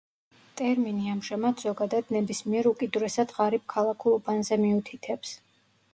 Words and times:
ტერმინი 0.61 1.11
ამჟამად 1.15 1.61
ზოგადად 1.65 2.09
ნებისმიერ 2.17 2.71
უკიდურესად 2.71 3.37
ღარიბ 3.41 3.67
ქალაქურ 3.75 4.19
უბანზე 4.21 4.63
მიუთითებს. 4.63 5.37